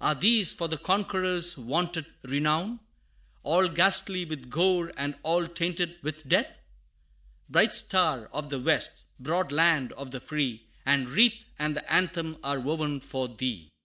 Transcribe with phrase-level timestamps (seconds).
[0.00, 2.78] Are these for the conqueror's vaunted renown
[3.42, 6.60] All ghastly with gore, and all tainted with death?
[7.48, 12.36] Bright Star of the West broad Land of the Free, The wreath and the anthem
[12.44, 13.68] are woven for thee!